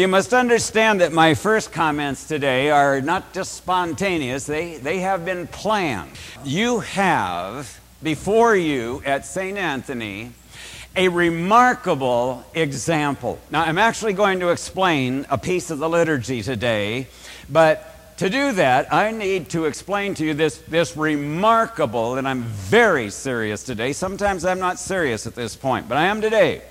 You 0.00 0.08
must 0.08 0.32
understand 0.32 1.02
that 1.02 1.12
my 1.12 1.34
first 1.34 1.72
comments 1.72 2.26
today 2.26 2.70
are 2.70 3.02
not 3.02 3.34
just 3.34 3.52
spontaneous, 3.52 4.46
they, 4.46 4.78
they 4.78 5.00
have 5.00 5.26
been 5.26 5.46
planned. 5.46 6.12
You 6.42 6.80
have 6.80 7.78
before 8.02 8.56
you 8.56 9.02
at 9.04 9.26
St. 9.26 9.58
Anthony 9.58 10.32
a 10.96 11.08
remarkable 11.08 12.46
example. 12.54 13.38
Now, 13.50 13.60
I'm 13.64 13.76
actually 13.76 14.14
going 14.14 14.40
to 14.40 14.48
explain 14.48 15.26
a 15.28 15.36
piece 15.36 15.70
of 15.70 15.78
the 15.78 15.88
liturgy 15.90 16.40
today, 16.40 17.06
but 17.50 18.16
to 18.16 18.30
do 18.30 18.52
that, 18.52 18.90
I 18.90 19.10
need 19.10 19.50
to 19.50 19.66
explain 19.66 20.14
to 20.14 20.24
you 20.24 20.32
this, 20.32 20.56
this 20.60 20.96
remarkable, 20.96 22.16
and 22.16 22.26
I'm 22.26 22.44
very 22.44 23.10
serious 23.10 23.64
today. 23.64 23.92
Sometimes 23.92 24.46
I'm 24.46 24.60
not 24.60 24.78
serious 24.78 25.26
at 25.26 25.34
this 25.34 25.56
point, 25.56 25.90
but 25.90 25.98
I 25.98 26.06
am 26.06 26.22
today. 26.22 26.62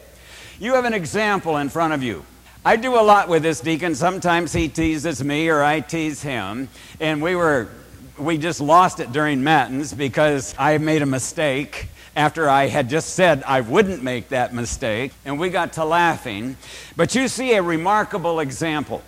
You 0.60 0.74
have 0.74 0.86
an 0.86 0.96
example 0.96 1.58
in 1.58 1.70
front 1.70 1.94
of 1.94 2.02
you. 2.02 2.26
I 2.66 2.76
do 2.76 3.00
a 3.00 3.02
lot 3.02 3.30
with 3.30 3.44
this 3.44 3.62
deacon. 3.62 3.96
Sometimes 3.96 4.52
he 4.52 4.68
teases 4.68 5.24
me 5.24 5.48
or 5.50 5.64
I 5.64 5.80
tease 5.80 6.22
him. 6.22 6.68
And 7.00 7.22
we 7.22 7.36
were, 7.36 7.70
we 8.18 8.38
just 8.38 8.60
lost 8.60 9.00
it 9.00 9.14
during 9.14 9.44
Matins 9.44 9.94
because 9.94 10.54
I 10.60 10.78
made 10.78 11.02
a 11.02 11.06
mistake 11.06 11.88
after 12.18 12.50
I 12.50 12.68
had 12.68 12.90
just 12.90 13.14
said 13.14 13.44
I 13.44 13.62
wouldn't 13.62 14.04
make 14.04 14.30
that 14.30 14.54
mistake, 14.54 15.14
and 15.24 15.40
we 15.40 15.50
got 15.50 15.74
to 15.74 15.86
laughing. 15.86 16.58
But 16.98 17.16
you 17.16 17.30
see 17.30 17.54
a 17.54 17.62
remarkable 17.62 18.42
example. 18.42 19.04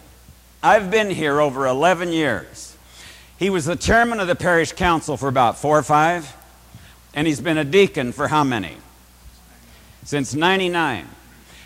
I've 0.63 0.90
been 0.90 1.09
here 1.09 1.41
over 1.41 1.68
11 1.68 2.13
years. 2.13 2.77
He 3.38 3.49
was 3.49 3.65
the 3.65 3.76
chairman 3.76 4.21
of 4.21 4.27
the 4.27 4.35
parish 4.35 4.71
council 4.71 5.18
for 5.18 5.27
about 5.27 5.57
four 5.57 5.77
or 5.77 5.84
five, 5.84 6.34
and 7.13 7.27
he's 7.27 7.41
been 7.41 7.57
a 7.57 7.65
deacon 7.65 8.13
for 8.13 8.29
how 8.29 8.45
many? 8.45 8.77
Since 10.05 10.34
99. 10.34 11.05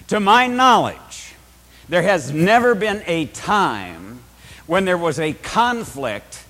To 0.08 0.20
my 0.20 0.48
knowledge, 0.48 0.98
there 1.88 2.02
has 2.02 2.32
never 2.32 2.76
been 2.76 3.04
a 3.06 3.26
time 3.28 4.20
when 4.66 4.86
there 4.86 4.98
was 4.98 5.20
a 5.20 5.34
conflict 5.34 6.44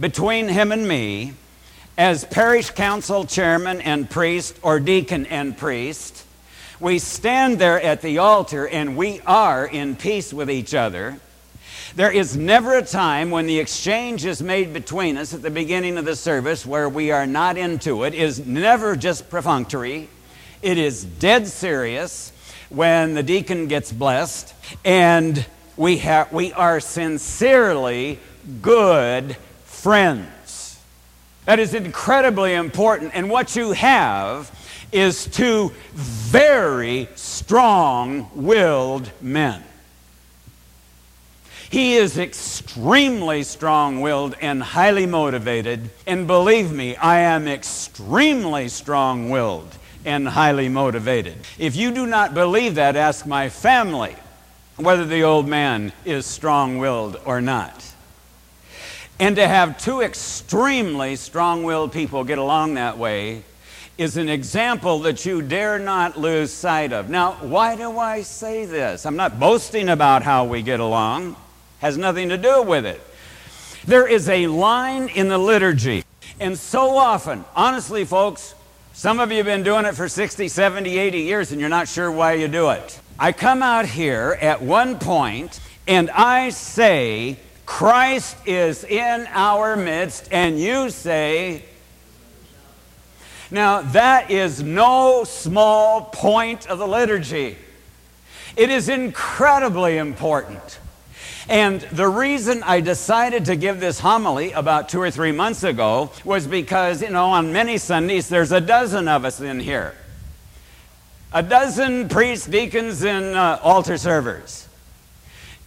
between 0.00 0.48
him 0.48 0.72
and 0.72 0.86
me 0.86 1.34
as 1.98 2.24
parish 2.24 2.70
council 2.70 3.24
chairman 3.24 3.80
and 3.80 4.08
priest 4.08 4.58
or 4.62 4.78
deacon 4.78 5.26
and 5.26 5.56
priest, 5.56 6.24
we 6.78 6.98
stand 6.98 7.58
there 7.58 7.80
at 7.80 8.02
the 8.02 8.18
altar 8.18 8.68
and 8.68 8.96
we 8.96 9.20
are 9.26 9.66
in 9.66 9.96
peace 9.96 10.32
with 10.32 10.50
each 10.50 10.74
other. 10.74 11.18
There 11.94 12.10
is 12.10 12.36
never 12.36 12.76
a 12.76 12.82
time 12.82 13.30
when 13.30 13.46
the 13.46 13.58
exchange 13.58 14.26
is 14.26 14.42
made 14.42 14.74
between 14.74 15.16
us 15.16 15.32
at 15.32 15.40
the 15.40 15.50
beginning 15.50 15.96
of 15.96 16.04
the 16.04 16.16
service 16.16 16.66
where 16.66 16.88
we 16.88 17.10
are 17.10 17.26
not 17.26 17.56
into 17.56 18.04
it. 18.04 18.12
It 18.12 18.20
is 18.20 18.46
never 18.46 18.96
just 18.96 19.30
perfunctory. 19.30 20.10
It 20.60 20.76
is 20.76 21.04
dead 21.04 21.46
serious 21.46 22.32
when 22.68 23.14
the 23.14 23.22
deacon 23.22 23.68
gets 23.68 23.92
blessed 23.92 24.54
and 24.84 25.44
we, 25.76 25.98
ha- 25.98 26.28
we 26.32 26.52
are 26.52 26.80
sincerely 26.80 28.18
good 28.62 29.36
friends. 29.64 30.80
That 31.44 31.58
is 31.58 31.74
incredibly 31.74 32.54
important. 32.54 33.12
And 33.14 33.30
what 33.30 33.54
you 33.54 33.72
have 33.72 34.50
is 34.90 35.26
two 35.26 35.72
very 35.94 37.08
strong 37.14 38.30
willed 38.34 39.10
men. 39.20 39.62
He 41.68 41.96
is 41.96 42.16
extremely 42.16 43.42
strong 43.42 44.00
willed 44.00 44.36
and 44.40 44.62
highly 44.62 45.06
motivated. 45.06 45.90
And 46.06 46.26
believe 46.26 46.72
me, 46.72 46.96
I 46.96 47.18
am 47.20 47.48
extremely 47.48 48.68
strong 48.68 49.30
willed 49.30 49.76
and 50.06 50.26
highly 50.26 50.70
motivated. 50.70 51.36
If 51.58 51.76
you 51.76 51.92
do 51.92 52.06
not 52.06 52.32
believe 52.32 52.76
that, 52.76 52.96
ask 52.96 53.26
my 53.26 53.50
family 53.50 54.16
whether 54.76 55.04
the 55.04 55.22
old 55.22 55.48
man 55.48 55.92
is 56.04 56.24
strong 56.24 56.78
willed 56.78 57.20
or 57.24 57.40
not. 57.40 57.84
And 59.18 59.36
to 59.36 59.48
have 59.48 59.78
two 59.78 60.02
extremely 60.02 61.16
strong 61.16 61.64
willed 61.64 61.92
people 61.92 62.22
get 62.22 62.38
along 62.38 62.74
that 62.74 62.96
way 62.96 63.42
is 63.98 64.16
an 64.18 64.28
example 64.28 65.00
that 65.00 65.24
you 65.24 65.40
dare 65.40 65.78
not 65.78 66.18
lose 66.18 66.52
sight 66.52 66.92
of. 66.92 67.08
Now, 67.08 67.32
why 67.40 67.76
do 67.76 67.98
I 67.98 68.22
say 68.22 68.66
this? 68.66 69.06
I'm 69.06 69.16
not 69.16 69.40
boasting 69.40 69.88
about 69.88 70.22
how 70.22 70.44
we 70.44 70.60
get 70.60 70.80
along, 70.80 71.34
has 71.80 71.96
nothing 71.96 72.28
to 72.28 72.36
do 72.36 72.62
with 72.62 72.84
it. 72.84 73.00
There 73.86 74.06
is 74.06 74.28
a 74.28 74.48
line 74.48 75.08
in 75.08 75.28
the 75.28 75.38
liturgy, 75.38 76.04
and 76.38 76.58
so 76.58 76.96
often, 76.96 77.44
honestly, 77.54 78.04
folks, 78.04 78.54
some 78.96 79.20
of 79.20 79.30
you 79.30 79.36
have 79.36 79.44
been 79.44 79.62
doing 79.62 79.84
it 79.84 79.94
for 79.94 80.08
60, 80.08 80.48
70, 80.48 80.96
80 80.96 81.18
years, 81.18 81.52
and 81.52 81.60
you're 81.60 81.68
not 81.68 81.86
sure 81.86 82.10
why 82.10 82.32
you 82.32 82.48
do 82.48 82.70
it. 82.70 82.98
I 83.18 83.32
come 83.32 83.62
out 83.62 83.84
here 83.84 84.38
at 84.40 84.62
one 84.62 84.98
point 84.98 85.60
and 85.86 86.08
I 86.08 86.48
say, 86.48 87.36
Christ 87.66 88.38
is 88.46 88.84
in 88.84 89.28
our 89.32 89.76
midst, 89.76 90.32
and 90.32 90.58
you 90.58 90.88
say, 90.88 91.66
now 93.50 93.82
that 93.82 94.30
is 94.30 94.62
no 94.62 95.24
small 95.24 96.06
point 96.06 96.66
of 96.66 96.78
the 96.78 96.88
liturgy. 96.88 97.58
It 98.56 98.70
is 98.70 98.88
incredibly 98.88 99.98
important. 99.98 100.78
And 101.48 101.80
the 101.80 102.08
reason 102.08 102.62
I 102.64 102.80
decided 102.80 103.44
to 103.44 103.56
give 103.56 103.78
this 103.78 104.00
homily 104.00 104.52
about 104.52 104.88
two 104.88 105.00
or 105.00 105.10
three 105.10 105.32
months 105.32 105.62
ago 105.62 106.10
was 106.24 106.46
because, 106.46 107.02
you 107.02 107.10
know, 107.10 107.26
on 107.26 107.52
many 107.52 107.78
Sundays 107.78 108.28
there's 108.28 108.52
a 108.52 108.60
dozen 108.60 109.06
of 109.06 109.24
us 109.24 109.40
in 109.40 109.60
here. 109.60 109.94
A 111.32 111.42
dozen 111.42 112.08
priests, 112.08 112.46
deacons, 112.46 113.04
and 113.04 113.36
uh, 113.36 113.58
altar 113.62 113.96
servers 113.96 114.66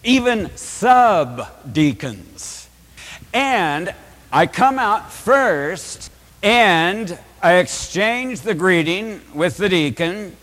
even 0.03 0.56
sub 0.56 1.47
deacons. 1.72 2.69
And 3.34 3.94
I 4.31 4.47
come 4.47 4.79
out 4.79 5.12
first 5.12 6.12
and 6.41 7.18
I 7.41 7.56
exchange 7.56 8.41
the 8.41 8.53
greeting 8.53 9.22
with 9.34 9.57
the 9.57 9.69
deacon. 9.69 10.35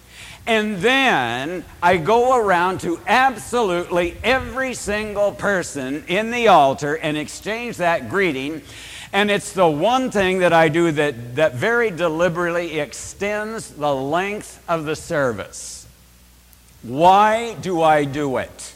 And 0.47 0.77
then 0.77 1.65
I 1.83 1.97
go 1.97 2.37
around 2.37 2.81
to 2.83 3.01
absolutely 3.07 4.17
every 4.23 4.75
single 4.75 5.33
person 5.33 6.05
in 6.07 6.31
the 6.31 6.49
altar 6.49 6.95
and 6.95 7.17
exchange 7.17 7.79
that 7.79 8.09
greeting. 8.09 8.63
And 9.13 9.31
it's 9.31 9.53
the 9.53 9.67
one 9.67 10.11
thing 10.11 10.41
that 10.41 10.53
I 10.53 10.69
do 10.69 10.93
that, 10.93 11.37
that 11.37 11.55
very 11.55 11.91
deliberately 11.91 12.79
extends 12.79 13.71
the 13.71 13.95
length 13.95 14.63
of 14.69 14.85
the 14.85 14.95
service. 14.95 15.87
Why 16.83 17.55
do 17.55 17.83
I 17.83 18.05
do 18.05 18.37
it? 18.37 18.75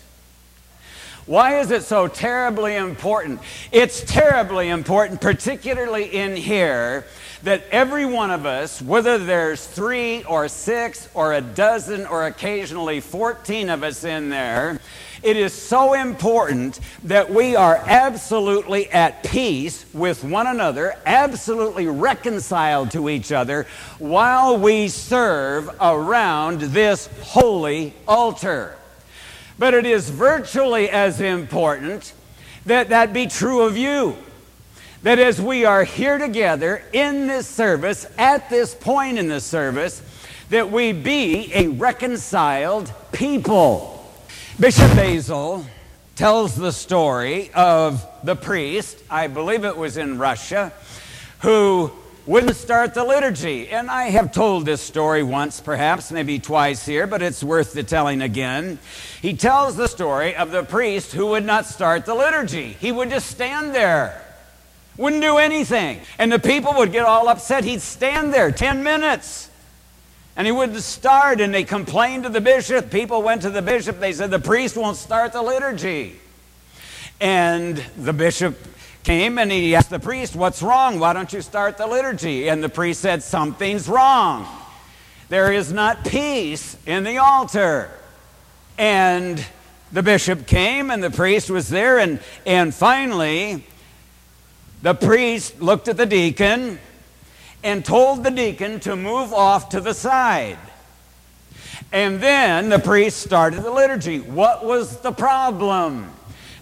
Why 1.27 1.61
is 1.61 1.71
it 1.71 1.85
so 1.85 2.09
terribly 2.09 2.75
important? 2.75 3.41
It's 3.71 4.03
terribly 4.03 4.69
important, 4.69 5.21
particularly 5.21 6.07
in 6.07 6.35
here, 6.35 7.05
that 7.43 7.65
every 7.71 8.05
one 8.05 8.31
of 8.31 8.45
us, 8.47 8.83
whether 8.83 9.19
there's 9.19 9.67
three 9.67 10.23
or 10.25 10.49
six 10.49 11.09
or 11.15 11.33
a 11.33 11.41
dozen 11.41 12.07
or 12.07 12.27
occasionally 12.27 13.01
14 13.01 13.71
of 13.71 13.83
us 13.83 14.05
in 14.05 14.29
there, 14.29 14.79
it 15.23 15.37
is 15.37 15.53
so 15.53 15.93
important 15.93 16.81
that 17.05 17.31
we 17.31 17.55
are 17.55 17.77
absolutely 17.87 18.91
at 18.91 19.23
peace 19.23 19.85
with 19.93 20.25
one 20.25 20.47
another, 20.47 20.95
absolutely 21.05 21.87
reconciled 21.87 22.91
to 22.93 23.11
each 23.11 23.31
other 23.31 23.67
while 23.99 24.57
we 24.57 24.89
serve 24.89 25.69
around 25.81 26.61
this 26.61 27.09
holy 27.23 27.95
altar. 28.09 28.75
But 29.59 29.75
it 29.75 29.85
is 29.85 30.09
virtually 30.09 30.89
as 30.89 31.21
important 31.21 32.15
that 32.65 32.89
that 32.89 33.13
be 33.13 33.27
true 33.27 33.61
of 33.63 33.77
you. 33.77 34.17
That 35.03 35.19
as 35.19 35.41
we 35.41 35.65
are 35.65 35.83
here 35.85 36.19
together 36.19 36.83
in 36.93 37.27
this 37.27 37.47
service, 37.47 38.07
at 38.19 38.51
this 38.51 38.75
point 38.75 39.19
in 39.19 39.29
the 39.29 39.41
service, 39.41 40.03
that 40.51 40.71
we 40.71 40.93
be 40.93 41.51
a 41.55 41.69
reconciled 41.69 42.93
people. 43.11 44.07
Bishop 44.59 44.95
Basil 44.95 45.65
tells 46.17 46.55
the 46.55 46.71
story 46.71 47.51
of 47.55 48.07
the 48.25 48.37
priest, 48.37 48.99
I 49.09 49.29
believe 49.29 49.65
it 49.65 49.79
was 49.79 49.97
in 49.97 50.19
Russia, 50.19 50.71
who 51.39 51.91
wouldn't 52.27 52.57
start 52.57 52.93
the 52.93 53.03
liturgy. 53.03 53.71
And 53.71 53.91
I 53.91 54.11
have 54.11 54.33
told 54.33 54.67
this 54.67 54.83
story 54.83 55.23
once, 55.23 55.61
perhaps, 55.61 56.13
maybe 56.13 56.39
twice 56.39 56.85
here, 56.85 57.07
but 57.07 57.23
it's 57.23 57.43
worth 57.43 57.73
the 57.73 57.83
telling 57.83 58.21
again. 58.21 58.79
He 59.23 59.35
tells 59.35 59.77
the 59.77 59.89
story 59.89 60.37
of 60.37 60.51
the 60.51 60.63
priest 60.63 61.13
who 61.13 61.29
would 61.29 61.47
not 61.47 61.65
start 61.65 62.05
the 62.05 62.15
liturgy. 62.15 62.75
He 62.75 62.93
would 62.93 63.09
just 63.09 63.31
stand 63.31 63.75
there, 63.75 64.23
wouldn't 64.97 65.23
do 65.23 65.39
anything. 65.39 66.01
And 66.19 66.31
the 66.31 66.39
people 66.39 66.75
would 66.75 66.93
get 66.93 67.05
all 67.05 67.29
upset. 67.29 67.65
He'd 67.65 67.81
stand 67.81 68.33
there 68.35 68.51
10 68.51 68.83
minutes. 68.83 69.49
And 70.37 70.47
he 70.47 70.53
wouldn't 70.53 70.81
start, 70.83 71.41
and 71.41 71.53
they 71.53 71.65
complained 71.65 72.23
to 72.23 72.29
the 72.29 72.41
bishop. 72.41 72.91
People 72.91 73.23
went 73.23 73.43
to 73.43 73.51
the 73.51 73.63
bishop. 73.63 74.01
They 74.01 74.13
said, 74.13 74.31
The 74.31 74.39
priest 74.39 74.77
won't 74.77 74.97
start 74.97 75.33
the 75.33 75.43
liturgy. 75.43 76.17
And 77.21 77.77
the 77.99 78.13
bishop 78.13 78.57
came 79.03 79.39
and 79.39 79.51
he 79.51 79.75
asked 79.75 79.91
the 79.91 79.99
priest, 79.99 80.37
What's 80.37 80.63
wrong? 80.63 80.99
Why 80.99 81.13
don't 81.13 81.33
you 81.33 81.43
start 81.43 81.77
the 81.77 81.87
liturgy? 81.87 82.49
And 82.49 82.63
the 82.63 82.69
priest 82.69 83.01
said, 83.01 83.23
Something's 83.23 83.89
wrong. 83.89 84.47
There 85.29 85.53
is 85.53 85.73
not 85.73 86.05
peace 86.05 86.77
in 86.87 87.05
the 87.05 87.19
altar. 87.19 87.91
And 88.79 89.45
the 89.93 90.03
bishop 90.03 90.47
came 90.47 90.91
and 90.91 91.03
the 91.03 91.11
priest 91.11 91.51
was 91.51 91.69
there, 91.69 91.99
and, 91.99 92.21
and 92.47 92.75
finally, 92.75 93.65
the 94.83 94.95
priest 94.95 95.61
looked 95.61 95.89
at 95.89 95.97
the 95.97 96.07
deacon 96.07 96.79
and 97.63 97.85
told 97.85 98.25
the 98.25 98.31
deacon 98.31 98.81
to 98.81 98.97
move 98.97 99.33
off 99.33 99.69
to 99.71 99.81
the 99.81 99.93
side. 99.93 100.59
And 101.93 102.21
then 102.21 102.69
the 102.69 102.79
priest 102.79 103.19
started 103.19 103.63
the 103.63 103.71
liturgy. 103.71 104.21
What 104.21 104.65
was 104.65 104.99
the 104.99 105.13
problem? 105.13 106.11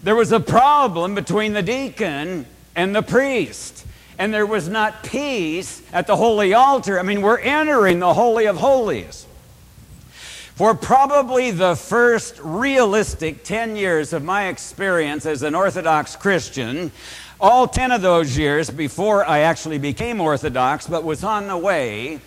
There 0.03 0.15
was 0.15 0.31
a 0.31 0.39
problem 0.39 1.15
between 1.15 1.53
the 1.53 1.61
deacon 1.61 2.45
and 2.75 2.95
the 2.95 3.03
priest. 3.03 3.85
And 4.17 4.33
there 4.33 4.45
was 4.45 4.67
not 4.67 5.03
peace 5.03 5.81
at 5.93 6.07
the 6.07 6.15
holy 6.15 6.53
altar. 6.53 6.99
I 6.99 7.03
mean, 7.03 7.21
we're 7.21 7.39
entering 7.39 7.99
the 7.99 8.13
Holy 8.13 8.45
of 8.45 8.57
Holies. 8.57 9.25
For 10.55 10.75
probably 10.75 11.51
the 11.51 11.75
first 11.75 12.37
realistic 12.41 13.45
10 13.45 13.77
years 13.77 14.11
of 14.11 14.25
my 14.25 14.47
experience 14.47 15.25
as 15.25 15.41
an 15.41 15.55
Orthodox 15.55 16.17
Christian, 16.17 16.91
all 17.41 17.67
10 17.67 17.91
of 17.91 18.01
those 18.01 18.37
years 18.37 18.69
before 18.69 19.25
I 19.25 19.39
actually 19.39 19.77
became 19.77 20.19
Orthodox, 20.19 20.87
but 20.87 21.03
was 21.03 21.23
on 21.23 21.47
the 21.47 21.57
way, 21.57 22.19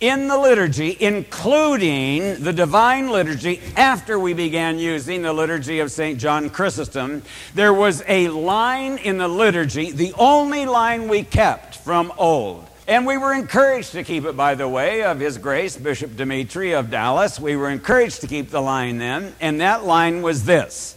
in 0.00 0.28
the 0.28 0.38
liturgy, 0.38 0.96
including 1.00 2.42
the 2.42 2.52
Divine 2.52 3.10
Liturgy, 3.10 3.60
after 3.76 4.18
we 4.18 4.32
began 4.32 4.78
using 4.78 5.22
the 5.22 5.32
liturgy 5.32 5.80
of 5.80 5.90
St. 5.90 6.18
John 6.18 6.50
Chrysostom, 6.50 7.22
there 7.54 7.74
was 7.74 8.02
a 8.06 8.28
line 8.28 8.98
in 8.98 9.18
the 9.18 9.28
liturgy, 9.28 9.90
the 9.90 10.14
only 10.16 10.66
line 10.66 11.08
we 11.08 11.24
kept 11.24 11.76
from 11.76 12.12
old 12.16 12.68
and 12.88 13.04
we 13.04 13.18
were 13.18 13.34
encouraged 13.34 13.92
to 13.92 14.02
keep 14.02 14.24
it, 14.24 14.34
by 14.34 14.54
the 14.54 14.66
way, 14.66 15.02
of 15.02 15.20
His 15.20 15.36
Grace, 15.36 15.76
Bishop 15.76 16.16
Dimitri 16.16 16.72
of 16.72 16.90
Dallas. 16.90 17.38
We 17.38 17.54
were 17.54 17.68
encouraged 17.68 18.22
to 18.22 18.26
keep 18.26 18.48
the 18.48 18.62
line 18.62 18.96
then, 18.96 19.34
and 19.40 19.60
that 19.60 19.84
line 19.84 20.22
was 20.22 20.46
this. 20.46 20.96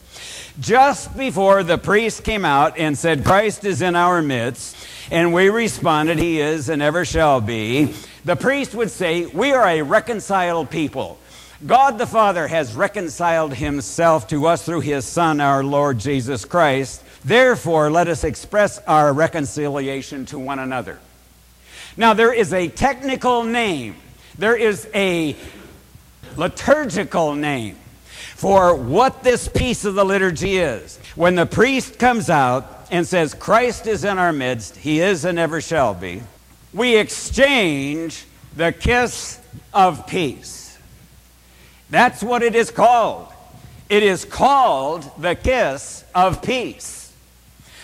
Just 0.62 1.18
before 1.18 1.64
the 1.64 1.80
priest 1.80 2.24
came 2.24 2.46
out 2.46 2.78
and 2.78 2.96
said, 2.96 3.26
Christ 3.26 3.66
is 3.66 3.82
in 3.82 3.96
our 3.96 4.22
midst, 4.22 4.76
and 5.10 5.34
we 5.34 5.50
responded, 5.50 6.20
He 6.20 6.40
is 6.40 6.70
and 6.70 6.84
ever 6.84 7.04
shall 7.04 7.42
be, 7.42 7.96
the 8.26 8.36
priest 8.36 8.76
would 8.76 8.92
say, 8.92 9.26
We 9.26 9.54
are 9.54 9.68
a 9.68 9.82
reconciled 9.82 10.70
people. 10.70 11.18
God 11.66 11.98
the 11.98 12.06
Father 12.06 12.48
has 12.48 12.76
reconciled 12.76 13.56
Himself 13.56 14.28
to 14.28 14.46
us 14.46 14.64
through 14.64 14.82
His 14.82 15.04
Son, 15.04 15.42
our 15.42 15.64
Lord 15.64 15.98
Jesus 15.98 16.46
Christ. 16.46 17.04
Therefore, 17.26 17.90
let 17.90 18.08
us 18.08 18.24
express 18.24 18.78
our 18.84 19.12
reconciliation 19.14 20.28
to 20.28 20.38
one 20.38 20.60
another. 20.60 21.00
Now, 21.98 22.14
there 22.14 22.34
is 22.34 22.54
a 22.54 22.68
technical 22.68 23.44
name, 23.44 23.96
there 24.38 24.56
is 24.56 24.88
a 24.94 25.36
liturgical 26.38 27.34
name 27.34 27.78
for 28.42 28.74
what 28.74 29.22
this 29.22 29.48
piece 29.48 29.86
of 29.86 29.94
the 29.94 30.04
liturgy 30.04 30.58
is. 30.58 30.98
When 31.14 31.36
the 31.36 31.46
priest 31.46 32.00
comes 32.00 32.28
out 32.28 32.88
and 32.90 33.06
says, 33.06 33.36
Christ 33.36 33.86
is 33.86 34.04
in 34.04 34.18
our 34.18 34.34
midst, 34.34 34.78
he 34.78 35.00
is 35.00 35.26
and 35.26 35.38
ever 35.38 35.62
shall 35.62 35.94
be, 35.94 36.24
we 36.74 36.98
exchange 36.98 38.26
the 38.58 38.72
kiss 38.72 39.40
of 39.76 40.08
peace. 40.08 40.76
That's 41.92 42.24
what 42.24 42.42
it 42.42 42.56
is 42.56 42.72
called. 42.72 43.32
It 43.90 44.02
is 44.02 44.26
called 44.26 45.08
the 45.22 45.36
kiss 45.36 46.04
of 46.16 46.42
peace. 46.42 47.14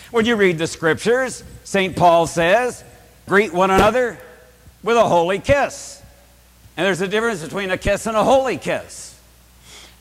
When 0.10 0.26
you 0.26 0.38
read 0.38 0.58
the 0.58 0.66
scriptures, 0.66 1.44
St. 1.66 1.96
Paul 1.96 2.26
says, 2.26 2.84
greet 3.28 3.54
one 3.54 3.70
another 3.70 4.18
with 4.82 4.98
a 4.98 5.08
holy 5.08 5.38
kiss. 5.38 6.02
And 6.76 6.84
there's 6.84 7.02
a 7.02 7.08
difference 7.08 7.44
between 7.44 7.70
a 7.70 7.78
kiss 7.78 8.08
and 8.08 8.18
a 8.18 8.24
holy 8.24 8.58
kiss. 8.58 9.07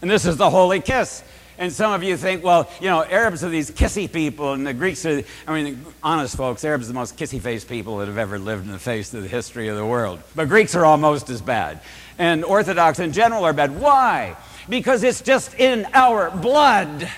And 0.02 0.10
this 0.10 0.26
is 0.26 0.37
the 0.37 0.50
holy 0.50 0.81
kiss. 0.81 1.22
And 1.58 1.72
some 1.72 1.93
of 1.93 2.02
you 2.02 2.19
think, 2.19 2.44
well, 2.44 2.69
you 2.81 2.88
know, 2.88 3.02
Arabs 3.02 3.43
are 3.43 3.48
these 3.48 3.70
kissy 3.70 4.12
people, 4.12 4.52
and 4.52 4.66
the 4.66 4.75
Greeks 4.75 5.06
are, 5.06 5.22
I 5.46 5.62
mean, 5.62 5.87
honest 6.02 6.37
folks, 6.37 6.62
Arabs 6.64 6.84
are 6.84 6.88
the 6.88 6.94
most 6.94 7.16
kissy 7.16 7.40
faced 7.40 7.66
people 7.66 7.96
that 7.98 8.08
have 8.08 8.19
ever 8.19 8.38
lived 8.38 8.66
in 8.66 8.72
the 8.72 8.78
face 8.78 9.14
of 9.14 9.22
the 9.22 9.28
history 9.28 9.69
of 9.69 9.76
the 9.76 9.87
world. 9.87 10.20
But 10.34 10.48
Greeks 10.48 10.75
are 10.75 10.84
almost 10.84 11.31
as 11.31 11.40
bad. 11.40 11.81
And 12.19 12.44
Orthodox 12.44 12.98
in 12.98 13.12
general 13.12 13.44
are 13.44 13.54
bad. 13.54 13.81
Why? 13.81 14.37
Because 14.69 15.02
it's 15.02 15.22
just 15.22 15.54
in 15.54 15.87
our 15.94 16.31
blood. 16.31 17.08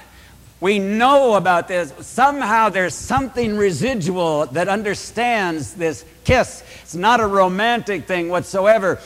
We 0.61 0.79
know 0.79 1.35
about 1.35 1.67
this. 1.67 1.93
Somehow 2.01 2.69
there's 2.69 2.95
something 2.95 3.57
residual 3.57 4.47
that 4.47 4.69
understands 4.69 5.75
this 5.75 6.05
kiss. 6.25 6.63
It's 6.83 6.95
not 6.97 7.21
a 7.21 7.27
romantic 7.27 8.07
thing 8.07 8.29
whatsoever. 8.29 8.99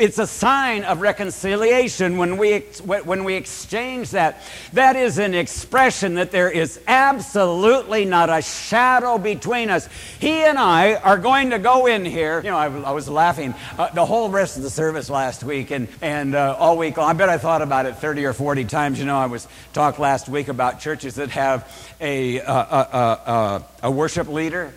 It's 0.00 0.18
a 0.18 0.26
sign 0.26 0.84
of 0.84 1.02
reconciliation 1.02 2.16
when 2.16 2.38
we, 2.38 2.60
when 2.60 3.22
we 3.22 3.34
exchange 3.34 4.12
that. 4.12 4.40
That 4.72 4.96
is 4.96 5.18
an 5.18 5.34
expression 5.34 6.14
that 6.14 6.30
there 6.30 6.50
is 6.50 6.80
absolutely 6.88 8.06
not 8.06 8.30
a 8.30 8.40
shadow 8.40 9.18
between 9.18 9.68
us. 9.68 9.90
He 10.18 10.40
and 10.42 10.58
I 10.58 10.94
are 10.94 11.18
going 11.18 11.50
to 11.50 11.58
go 11.58 11.84
in 11.84 12.06
here. 12.06 12.40
You 12.42 12.48
know, 12.48 12.56
I, 12.56 12.68
I 12.68 12.92
was 12.92 13.10
laughing 13.10 13.54
uh, 13.76 13.90
the 13.90 14.06
whole 14.06 14.30
rest 14.30 14.56
of 14.56 14.62
the 14.62 14.70
service 14.70 15.10
last 15.10 15.44
week 15.44 15.70
and, 15.70 15.86
and 16.00 16.34
uh, 16.34 16.56
all 16.58 16.78
week 16.78 16.96
long. 16.96 17.10
I 17.10 17.12
bet 17.12 17.28
I 17.28 17.36
thought 17.36 17.60
about 17.60 17.84
it 17.84 17.96
30 17.96 18.24
or 18.24 18.32
40 18.32 18.64
times. 18.64 18.98
You 18.98 19.04
know, 19.04 19.18
I 19.18 19.26
was 19.26 19.46
talked 19.74 19.98
last 19.98 20.30
week 20.30 20.48
about 20.48 20.80
churches 20.80 21.16
that 21.16 21.28
have 21.32 21.70
a, 22.00 22.40
uh, 22.40 22.54
a, 22.54 23.64
a 23.82 23.90
worship 23.90 24.28
leader. 24.28 24.72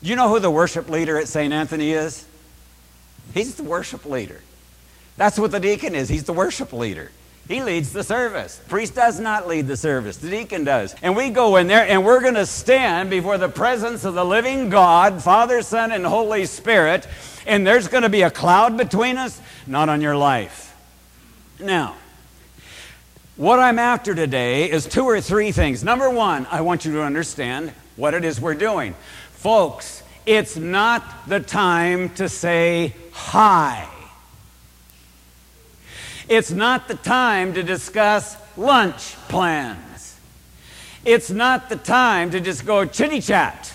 You 0.00 0.16
know 0.16 0.30
who 0.30 0.40
the 0.40 0.50
worship 0.50 0.88
leader 0.88 1.18
at 1.18 1.28
St. 1.28 1.52
Anthony 1.52 1.92
is? 1.92 2.24
He's 3.34 3.56
the 3.56 3.62
worship 3.62 4.06
leader. 4.06 4.40
That's 5.16 5.38
what 5.38 5.50
the 5.50 5.60
deacon 5.60 5.94
is. 5.94 6.08
He's 6.08 6.24
the 6.24 6.32
worship 6.32 6.72
leader. 6.72 7.10
He 7.46 7.62
leads 7.62 7.92
the 7.92 8.02
service. 8.02 8.60
Priest 8.68 8.94
does 8.94 9.20
not 9.20 9.46
lead 9.46 9.66
the 9.66 9.76
service. 9.76 10.16
The 10.16 10.30
deacon 10.30 10.64
does. 10.64 10.94
And 11.02 11.14
we 11.14 11.28
go 11.28 11.56
in 11.56 11.66
there 11.66 11.86
and 11.86 12.04
we're 12.04 12.22
going 12.22 12.34
to 12.34 12.46
stand 12.46 13.10
before 13.10 13.36
the 13.36 13.50
presence 13.50 14.04
of 14.04 14.14
the 14.14 14.24
living 14.24 14.70
God, 14.70 15.22
Father, 15.22 15.60
Son, 15.60 15.92
and 15.92 16.06
Holy 16.06 16.46
Spirit. 16.46 17.06
And 17.46 17.66
there's 17.66 17.86
going 17.86 18.02
to 18.02 18.08
be 18.08 18.22
a 18.22 18.30
cloud 18.30 18.78
between 18.78 19.18
us, 19.18 19.40
not 19.66 19.90
on 19.90 20.00
your 20.00 20.16
life. 20.16 20.74
Now, 21.60 21.96
what 23.36 23.58
I'm 23.58 23.78
after 23.78 24.14
today 24.14 24.70
is 24.70 24.86
two 24.86 25.04
or 25.04 25.20
three 25.20 25.52
things. 25.52 25.84
Number 25.84 26.08
one, 26.08 26.46
I 26.50 26.62
want 26.62 26.86
you 26.86 26.92
to 26.92 27.02
understand 27.02 27.72
what 27.96 28.14
it 28.14 28.24
is 28.24 28.40
we're 28.40 28.54
doing. 28.54 28.94
Folks, 29.32 30.02
it's 30.24 30.56
not 30.56 31.28
the 31.28 31.40
time 31.40 32.08
to 32.14 32.30
say 32.30 32.94
hi. 33.12 33.86
It's 36.28 36.50
not 36.50 36.88
the 36.88 36.94
time 36.94 37.52
to 37.54 37.62
discuss 37.62 38.36
lunch 38.56 39.14
plans. 39.28 40.18
It's 41.04 41.30
not 41.30 41.68
the 41.68 41.76
time 41.76 42.30
to 42.30 42.40
just 42.40 42.64
go 42.64 42.86
chitty 42.86 43.20
chat. 43.20 43.74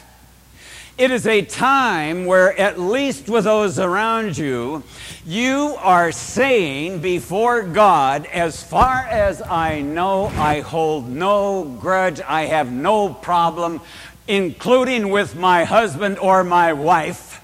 It 0.97 1.11
is 1.11 1.27
a 1.27 1.43
time 1.43 2.25
where, 2.25 2.59
at 2.59 2.79
least 2.79 3.29
with 3.29 3.45
those 3.45 3.79
around 3.79 4.37
you, 4.37 4.83
you 5.25 5.75
are 5.79 6.11
saying 6.11 6.99
before 6.99 7.61
God, 7.61 8.25
as 8.25 8.61
far 8.61 8.95
as 9.03 9.41
I 9.41 9.81
know, 9.81 10.25
I 10.25 10.61
hold 10.61 11.07
no 11.07 11.63
grudge, 11.63 12.19
I 12.19 12.45
have 12.47 12.71
no 12.71 13.13
problem, 13.13 13.79
including 14.27 15.09
with 15.09 15.35
my 15.35 15.63
husband 15.65 16.17
or 16.17 16.43
my 16.43 16.73
wife, 16.73 17.41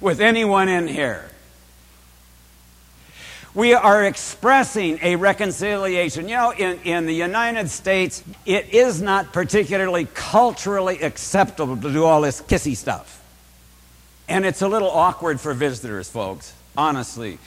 with 0.00 0.20
anyone 0.20 0.68
in 0.68 0.86
here 0.86 1.31
we 3.54 3.74
are 3.74 4.04
expressing 4.04 4.98
a 5.02 5.16
reconciliation. 5.16 6.28
You 6.28 6.36
know, 6.36 6.52
in, 6.52 6.78
in 6.84 7.06
the 7.06 7.14
United 7.14 7.68
States, 7.68 8.24
it 8.46 8.72
is 8.72 9.02
not 9.02 9.32
particularly 9.32 10.06
culturally 10.14 11.00
acceptable 11.00 11.76
to 11.76 11.92
do 11.92 12.04
all 12.04 12.22
this 12.22 12.40
kissy 12.40 12.76
stuff. 12.76 13.22
And 14.28 14.46
it's 14.46 14.62
a 14.62 14.68
little 14.68 14.90
awkward 14.90 15.40
for 15.40 15.52
visitors, 15.52 16.08
folks, 16.08 16.54
honestly. 16.76 17.38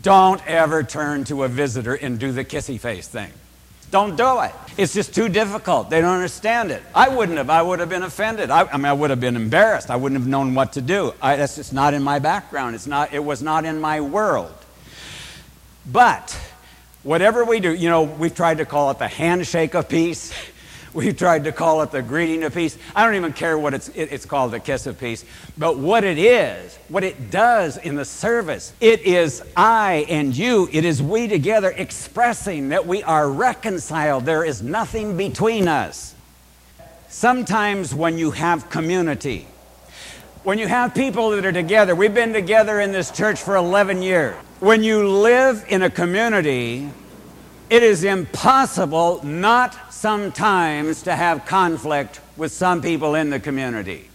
Don't 0.00 0.44
ever 0.46 0.82
turn 0.82 1.24
to 1.24 1.44
a 1.44 1.48
visitor 1.48 1.94
and 1.94 2.18
do 2.18 2.32
the 2.32 2.44
kissy 2.44 2.80
face 2.80 3.06
thing. 3.06 3.30
Don't 3.90 4.16
do 4.16 4.40
it. 4.40 4.52
It's 4.78 4.94
just 4.94 5.14
too 5.14 5.28
difficult. 5.28 5.90
They 5.90 6.00
don't 6.00 6.14
understand 6.14 6.70
it. 6.70 6.82
I 6.94 7.08
wouldn't 7.08 7.38
have. 7.38 7.50
I 7.50 7.60
would 7.60 7.80
have 7.80 7.90
been 7.90 8.02
offended. 8.02 8.50
I, 8.50 8.62
I 8.62 8.76
mean, 8.76 8.86
I 8.86 8.92
would 8.92 9.10
have 9.10 9.20
been 9.20 9.36
embarrassed. 9.36 9.90
I 9.90 9.96
wouldn't 9.96 10.20
have 10.20 10.28
known 10.28 10.54
what 10.54 10.72
to 10.72 10.80
do. 10.80 11.12
I, 11.20 11.36
that's 11.36 11.56
just 11.56 11.72
not 11.72 11.94
in 11.94 12.02
my 12.02 12.18
background. 12.18 12.74
It's 12.74 12.86
not, 12.86 13.12
it 13.12 13.22
was 13.22 13.42
not 13.42 13.64
in 13.64 13.80
my 13.80 14.00
world. 14.00 14.52
But 15.90 16.38
whatever 17.02 17.44
we 17.44 17.60
do, 17.60 17.72
you 17.72 17.88
know, 17.88 18.02
we've 18.02 18.34
tried 18.34 18.58
to 18.58 18.64
call 18.64 18.90
it 18.90 18.98
the 18.98 19.08
handshake 19.08 19.74
of 19.74 19.88
peace. 19.88 20.32
We've 20.94 21.16
tried 21.16 21.42
to 21.42 21.50
call 21.50 21.82
it 21.82 21.90
the 21.90 22.02
greeting 22.02 22.44
of 22.44 22.54
peace. 22.54 22.78
I 22.94 23.04
don't 23.04 23.16
even 23.16 23.32
care 23.32 23.58
what 23.58 23.74
it's, 23.74 23.88
it's 23.88 24.24
called, 24.24 24.52
the 24.52 24.60
kiss 24.60 24.86
of 24.86 24.96
peace. 24.96 25.24
But 25.58 25.76
what 25.76 26.04
it 26.04 26.18
is, 26.18 26.76
what 26.88 27.02
it 27.02 27.32
does 27.32 27.76
in 27.76 27.96
the 27.96 28.04
service, 28.04 28.72
it 28.80 29.00
is 29.00 29.42
I 29.56 30.06
and 30.08 30.36
you, 30.36 30.68
it 30.70 30.84
is 30.84 31.02
we 31.02 31.26
together 31.26 31.72
expressing 31.76 32.68
that 32.68 32.86
we 32.86 33.02
are 33.02 33.28
reconciled. 33.28 34.24
There 34.24 34.44
is 34.44 34.62
nothing 34.62 35.16
between 35.16 35.66
us. 35.66 36.14
Sometimes 37.08 37.92
when 37.92 38.16
you 38.16 38.30
have 38.30 38.70
community, 38.70 39.48
when 40.44 40.58
you 40.58 40.68
have 40.68 40.94
people 40.94 41.30
that 41.30 41.44
are 41.44 41.52
together, 41.52 41.96
we've 41.96 42.14
been 42.14 42.32
together 42.32 42.78
in 42.78 42.92
this 42.92 43.10
church 43.10 43.42
for 43.42 43.56
11 43.56 44.00
years. 44.00 44.36
When 44.64 44.82
you 44.82 45.06
live 45.06 45.62
in 45.68 45.82
a 45.82 45.90
community, 45.90 46.88
it 47.68 47.82
is 47.82 48.02
impossible 48.02 49.22
not 49.22 49.92
sometimes 49.92 51.02
to 51.02 51.14
have 51.14 51.44
conflict 51.44 52.22
with 52.38 52.50
some 52.50 52.80
people 52.80 53.14
in 53.14 53.28
the 53.28 53.38
community. 53.38 54.08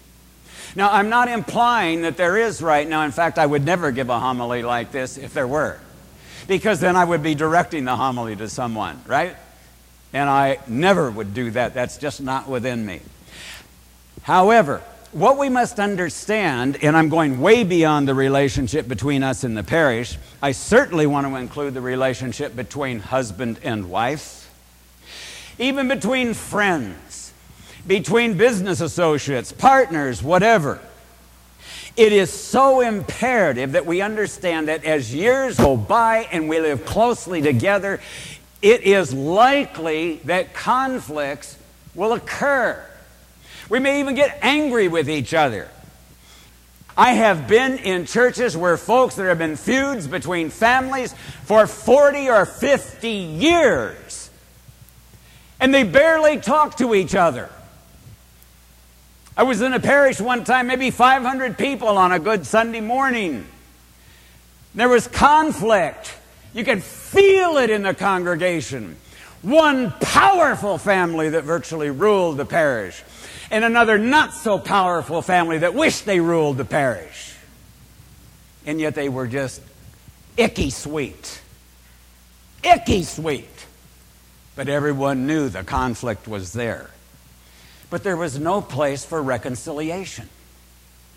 Now, 0.76 0.92
I'm 0.92 1.08
not 1.08 1.28
implying 1.28 2.02
that 2.02 2.18
there 2.18 2.36
is 2.36 2.64
right 2.64 2.90
now. 2.90 3.04
In 3.04 3.12
fact, 3.12 3.38
I 3.38 3.46
would 3.46 3.64
never 3.64 3.92
give 3.92 4.10
a 4.10 4.20
homily 4.20 4.64
like 4.64 4.92
this 4.92 5.20
if 5.20 5.36
there 5.36 5.48
were, 5.48 5.80
because 6.48 6.80
then 6.80 6.96
I 6.96 7.06
would 7.06 7.22
be 7.22 7.36
directing 7.36 7.86
the 7.86 7.96
homily 7.96 8.36
to 8.38 8.50
someone, 8.50 9.04
right? 9.06 9.36
And 10.14 10.28
I 10.28 10.58
never 10.66 11.12
would 11.12 11.36
do 11.36 11.52
that. 11.52 11.76
That's 11.76 11.98
just 11.98 12.22
not 12.22 12.50
within 12.50 12.88
me. 12.88 13.02
However, 14.24 14.82
what 15.12 15.38
we 15.38 15.50
must 15.50 15.80
understand, 15.80 16.78
and 16.84 16.96
I'm 16.96 17.10
going 17.10 17.42
way 17.42 17.64
beyond 17.64 18.08
the 18.08 18.14
relationship 18.14 18.88
between 18.88 19.24
us 19.24 19.44
and 19.44 19.58
the 19.58 19.64
parish, 19.64 20.18
I 20.42 20.52
certainly 20.52 21.08
want 21.08 21.28
to 21.28 21.36
include 21.36 21.74
the 21.74 21.82
relationship 21.82 22.56
between 22.56 23.00
husband 23.00 23.60
and 23.64 23.90
wife, 23.90 24.52
even 25.58 25.88
between 25.88 26.34
friends, 26.34 27.34
between 27.88 28.38
business 28.38 28.82
associates, 28.82 29.52
partners, 29.52 30.22
whatever. 30.22 30.80
It 31.98 32.14
is 32.14 32.32
so 32.32 32.82
imperative 32.82 33.74
that 33.74 33.86
we 33.86 34.02
understand 34.02 34.68
that 34.68 34.86
as 34.86 35.14
years 35.14 35.58
go 35.58 35.76
by 35.76 36.28
and 36.32 36.48
we 36.48 36.60
live 36.60 36.86
closely 36.86 37.42
together, 37.42 38.00
it 38.62 38.84
is 38.84 39.14
likely 39.14 40.18
that 40.26 40.54
conflicts 40.54 41.58
will 41.96 42.14
occur. 42.14 42.86
We 43.70 43.80
may 43.80 44.00
even 44.00 44.16
get 44.16 44.40
angry 44.42 44.88
with 44.88 45.10
each 45.10 45.34
other. 45.34 45.70
I 46.98 47.14
have 47.14 47.48
been 47.48 47.78
in 47.78 48.06
churches 48.06 48.58
where 48.58 48.76
folks, 48.76 49.16
there 49.16 49.30
have 49.30 49.38
been 49.38 49.56
feuds 49.56 50.06
between 50.06 50.50
families 50.50 51.14
for 51.44 51.66
40 51.66 52.30
or 52.30 52.46
50 52.46 53.10
years, 53.10 54.30
and 55.62 55.74
they 55.74 55.84
barely 55.84 56.40
talk 56.40 56.76
to 56.78 56.94
each 56.94 57.16
other. 57.16 57.50
I 59.38 59.44
was 59.44 59.62
in 59.62 59.72
a 59.72 59.80
parish 59.80 60.20
one 60.20 60.44
time, 60.44 60.68
maybe 60.68 60.92
500 60.92 61.58
people 61.58 61.88
on 61.88 62.12
a 62.12 62.20
good 62.20 62.46
Sunday 62.46 62.82
morning. 62.82 63.46
There 64.76 64.90
was 64.90 65.08
conflict. 65.08 66.14
You 66.54 66.66
could 66.66 66.84
feel 66.84 67.58
it 67.58 67.70
in 67.70 67.84
the 67.84 67.94
congregation. 67.94 68.98
One 69.42 69.92
powerful 69.92 70.78
family 70.78 71.30
that 71.30 71.44
virtually 71.44 71.90
ruled 71.90 72.38
the 72.38 72.46
parish 72.46 73.04
and 73.52 73.64
another 73.64 73.98
not 73.98 74.34
so 74.34 74.60
powerful 74.60 75.22
family 75.22 75.60
that 75.60 75.74
wished 75.74 76.06
they 76.06 76.20
ruled 76.20 76.58
the 76.58 76.66
parish. 76.66 77.34
And 78.66 78.80
yet 78.80 78.96
they 78.96 79.10
were 79.10 79.28
just 79.28 79.62
icky 80.38 80.70
sweet. 80.70 81.42
Icky 82.64 83.04
sweet. 83.04 83.66
But 84.56 84.68
everyone 84.68 85.26
knew 85.26 85.50
the 85.50 85.64
conflict 85.64 86.28
was 86.28 86.54
there. 86.54 86.90
But 87.90 88.04
there 88.04 88.18
was 88.18 88.38
no 88.38 88.62
place 88.62 89.06
for 89.06 89.22
reconciliation. 89.22 90.30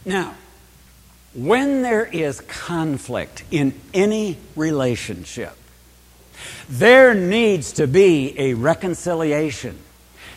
Now, 0.05 0.35
when 1.35 1.83
there 1.83 2.05
is 2.05 2.41
conflict 2.41 3.45
in 3.51 3.75
any 3.93 4.39
relationship, 4.57 5.57
there 6.69 7.15
needs 7.15 7.73
to 7.73 7.87
be 7.87 8.35
a 8.39 8.55
reconciliation 8.55 9.79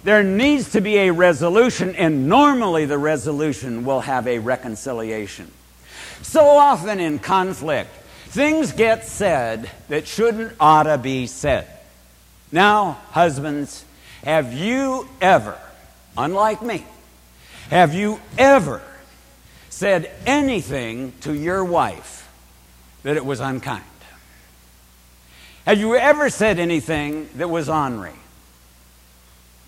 there 0.05 0.21
needs 0.21 0.73
to 0.73 0.81
be 0.81 0.97
a 0.97 1.11
resolution, 1.11 1.95
and 1.95 2.29
normally 2.29 2.85
the 2.85 2.97
resolution 2.97 3.85
will 3.85 4.01
have 4.01 4.27
a 4.27 4.37
reconciliation. 4.37 5.51
So 6.21 6.45
often 6.45 6.99
in 6.99 7.17
conflict, 7.17 7.89
things 8.27 8.71
get 8.71 9.07
said 9.07 9.67
that 9.89 10.07
shouldn't 10.07 10.53
ought 10.59 10.83
to 10.83 10.99
be 10.99 11.25
said. 11.25 11.67
Now, 12.51 12.99
husbands, 13.09 13.83
have 14.23 14.53
you 14.53 15.09
ever, 15.21 15.57
unlike 16.15 16.61
me, 16.61 16.85
have 17.71 17.95
you 17.95 18.19
ever 18.37 18.83
said 19.69 20.11
anything 20.27 21.13
to 21.21 21.33
your 21.33 21.65
wife 21.65 22.29
that 23.01 23.17
it 23.17 23.25
was 23.25 23.39
unkind? 23.39 23.83
Have 25.65 25.79
you 25.79 25.95
ever 25.95 26.29
said 26.29 26.59
anything 26.59 27.27
that 27.35 27.49
was 27.49 27.69
ornery? 27.69 28.13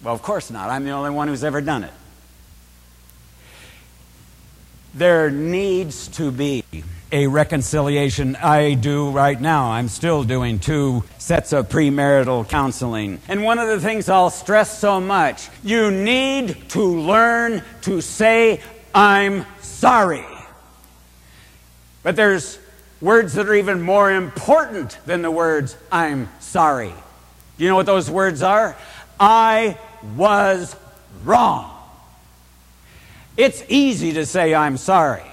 Well, 0.04 0.14
of 0.14 0.22
course 0.22 0.52
not. 0.52 0.70
I'm 0.70 0.86
the 0.86 0.92
only 0.92 1.10
one 1.10 1.28
who's 1.28 1.44
ever 1.44 1.60
done 1.60 1.84
it. 1.84 1.94
There 4.94 5.32
needs 5.32 6.08
to 6.10 6.32
be 6.32 6.64
a 7.12 7.26
reconciliation. 7.26 8.36
I 8.36 8.76
do 8.76 9.10
right 9.10 9.40
now. 9.40 9.72
I'm 9.72 9.88
still 9.88 10.24
doing 10.24 10.60
two 10.60 11.04
sets 11.18 11.52
of 11.52 11.68
premarital 11.70 12.48
counseling. 12.48 13.20
And 13.28 13.44
one 13.44 13.58
of 13.58 13.68
the 13.68 13.80
things 13.80 14.08
I'll 14.08 14.30
stress 14.30 14.78
so 14.78 15.00
much 15.00 15.50
you 15.64 15.90
need 15.90 16.70
to 16.70 16.84
learn 16.84 17.64
to 17.84 18.02
say, 18.02 18.62
I'm 18.94 19.46
sorry. 19.62 20.26
But 22.04 22.16
there's 22.16 22.60
words 23.02 23.34
that 23.34 23.48
are 23.48 23.56
even 23.56 23.82
more 23.82 24.12
important 24.12 24.98
than 25.06 25.22
the 25.22 25.32
words, 25.32 25.78
I'm 25.92 26.30
sorry. 26.40 26.94
Do 27.58 27.64
you 27.64 27.70
know 27.70 27.76
what 27.76 27.86
those 27.86 28.10
words 28.10 28.42
are? 28.42 28.76
I 29.20 29.78
was 30.16 30.76
wrong. 31.24 31.74
It's 33.36 33.64
easy 33.70 34.14
to 34.14 34.26
say, 34.26 34.56
I'm 34.56 34.78
sorry, 34.78 35.24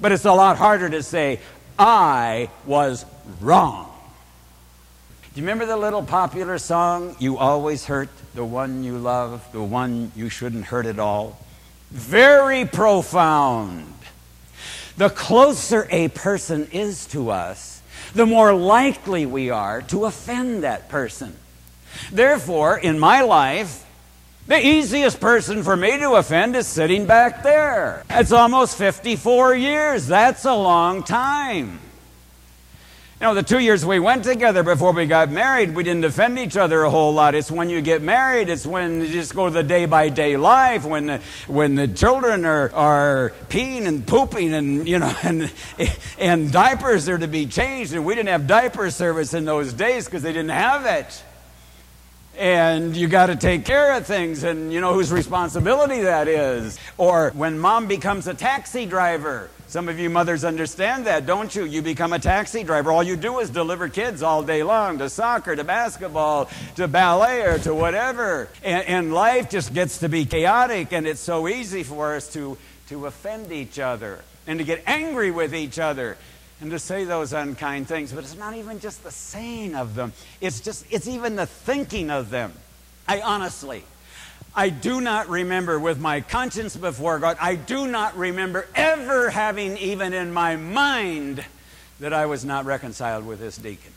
but 0.00 0.12
it's 0.12 0.24
a 0.24 0.32
lot 0.32 0.56
harder 0.56 0.88
to 0.90 1.02
say, 1.02 1.40
I 1.78 2.50
was 2.66 3.04
wrong. 3.40 3.86
Do 5.32 5.40
you 5.40 5.46
remember 5.46 5.66
the 5.66 5.76
little 5.76 6.02
popular 6.02 6.58
song, 6.58 7.14
You 7.20 7.38
Always 7.38 7.84
Hurt 7.84 8.08
the 8.34 8.44
One 8.44 8.82
You 8.82 8.98
Love, 8.98 9.46
the 9.52 9.62
One 9.62 10.10
You 10.16 10.28
Shouldn't 10.28 10.64
Hurt 10.64 10.86
at 10.86 10.98
All? 10.98 11.38
Very 11.90 12.64
profound. 12.64 13.92
The 14.96 15.10
closer 15.10 15.86
a 15.90 16.08
person 16.08 16.68
is 16.72 17.06
to 17.06 17.30
us, 17.30 17.82
the 18.14 18.26
more 18.26 18.52
likely 18.52 19.26
we 19.26 19.50
are 19.50 19.82
to 19.82 20.04
offend 20.04 20.62
that 20.62 20.88
person. 20.88 21.36
Therefore, 22.12 22.78
in 22.78 22.98
my 22.98 23.22
life, 23.22 23.84
the 24.46 24.66
easiest 24.66 25.20
person 25.20 25.62
for 25.62 25.76
me 25.76 25.98
to 25.98 26.12
offend 26.14 26.56
is 26.56 26.66
sitting 26.66 27.06
back 27.06 27.42
there. 27.42 28.04
It's 28.10 28.32
almost 28.32 28.76
54 28.76 29.54
years. 29.54 30.06
That's 30.06 30.44
a 30.44 30.54
long 30.54 31.02
time. 31.02 31.78
You 33.20 33.26
know, 33.26 33.34
the 33.34 33.42
two 33.42 33.58
years 33.58 33.84
we 33.84 34.00
went 34.00 34.24
together 34.24 34.62
before 34.62 34.92
we 34.92 35.04
got 35.04 35.30
married, 35.30 35.74
we 35.74 35.82
didn't 35.82 36.06
offend 36.06 36.38
each 36.38 36.56
other 36.56 36.84
a 36.84 36.88
whole 36.88 37.12
lot. 37.12 37.34
It's 37.34 37.50
when 37.50 37.68
you 37.68 37.82
get 37.82 38.00
married, 38.00 38.48
it's 38.48 38.64
when 38.64 39.02
you 39.02 39.08
just 39.08 39.34
go 39.34 39.44
to 39.44 39.50
the 39.52 39.62
day 39.62 39.84
by 39.84 40.08
day 40.08 40.38
life, 40.38 40.86
when 40.86 41.04
the, 41.04 41.20
when 41.46 41.74
the 41.74 41.86
children 41.86 42.46
are, 42.46 42.72
are 42.72 43.34
peeing 43.50 43.84
and 43.86 44.06
pooping 44.06 44.54
and, 44.54 44.88
you 44.88 44.98
know, 44.98 45.14
and, 45.22 45.52
and 46.18 46.50
diapers 46.50 47.10
are 47.10 47.18
to 47.18 47.28
be 47.28 47.44
changed. 47.44 47.92
And 47.92 48.06
we 48.06 48.14
didn't 48.14 48.30
have 48.30 48.46
diaper 48.46 48.90
service 48.90 49.34
in 49.34 49.44
those 49.44 49.74
days 49.74 50.06
because 50.06 50.22
they 50.22 50.32
didn't 50.32 50.48
have 50.48 50.86
it 50.86 51.22
and 52.38 52.96
you 52.96 53.06
got 53.06 53.26
to 53.26 53.36
take 53.36 53.66
care 53.66 53.98
of 53.98 54.06
things 54.06 54.44
and 54.44 54.72
you 54.72 54.80
know 54.80 54.94
whose 54.94 55.12
responsibility 55.12 56.02
that 56.02 56.26
is 56.26 56.78
or 56.96 57.32
when 57.34 57.58
mom 57.58 57.86
becomes 57.86 58.28
a 58.28 58.32
taxi 58.32 58.86
driver 58.86 59.50
some 59.70 59.88
of 59.88 59.98
you 59.98 60.10
mothers 60.10 60.44
understand 60.44 61.06
that 61.06 61.26
don't 61.26 61.54
you 61.54 61.64
you 61.64 61.80
become 61.80 62.12
a 62.12 62.18
taxi 62.18 62.64
driver 62.64 62.92
all 62.92 63.02
you 63.02 63.16
do 63.16 63.38
is 63.38 63.50
deliver 63.50 63.88
kids 63.88 64.22
all 64.22 64.42
day 64.42 64.62
long 64.62 64.98
to 64.98 65.08
soccer 65.08 65.56
to 65.56 65.64
basketball 65.64 66.50
to 66.76 66.86
ballet 66.88 67.42
or 67.42 67.58
to 67.58 67.74
whatever 67.74 68.48
and, 68.62 68.84
and 68.86 69.14
life 69.14 69.48
just 69.48 69.72
gets 69.72 69.98
to 69.98 70.08
be 70.08 70.26
chaotic 70.26 70.92
and 70.92 71.06
it's 71.06 71.20
so 71.20 71.48
easy 71.48 71.82
for 71.82 72.14
us 72.14 72.32
to 72.32 72.58
to 72.88 73.06
offend 73.06 73.52
each 73.52 73.78
other 73.78 74.18
and 74.48 74.58
to 74.58 74.64
get 74.64 74.82
angry 74.86 75.30
with 75.30 75.54
each 75.54 75.78
other 75.78 76.16
and 76.60 76.72
to 76.72 76.78
say 76.78 77.04
those 77.04 77.32
unkind 77.32 77.86
things. 77.86 78.12
But 78.12 78.24
it's 78.24 78.36
not 78.36 78.56
even 78.56 78.80
just 78.80 79.02
the 79.04 79.12
saying 79.12 79.76
of 79.76 79.94
them, 79.94 80.12
it's 80.40 80.60
just, 80.60 80.84
it's 80.90 81.08
even 81.08 81.36
the 81.36 81.46
thinking 81.46 82.10
of 82.10 82.30
them. 82.30 82.52
I 83.08 83.20
honestly, 83.20 83.84
I 84.54 84.68
do 84.68 85.00
not 85.00 85.28
remember 85.28 85.78
with 85.78 86.00
my 86.00 86.20
conscience 86.20 86.76
before 86.76 87.18
God, 87.18 87.36
I 87.40 87.54
do 87.54 87.86
not 87.86 88.16
remember 88.16 88.66
ever 88.74 89.30
having 89.30 89.76
even 89.78 90.12
in 90.12 90.32
my 90.32 90.56
mind 90.56 91.44
that 92.00 92.12
I 92.12 92.26
was 92.26 92.44
not 92.44 92.64
reconciled 92.64 93.26
with 93.26 93.38
this 93.38 93.56
deacon. 93.56 93.92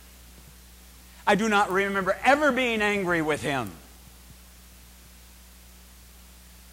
I 1.25 1.35
do 1.35 1.49
not 1.49 1.71
remember 1.71 2.17
ever 2.23 2.51
being 2.51 2.81
angry 2.81 3.21
with 3.21 3.41
him. 3.41 3.71